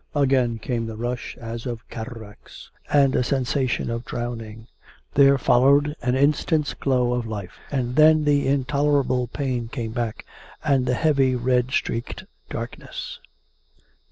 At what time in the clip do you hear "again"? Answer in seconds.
0.15-0.57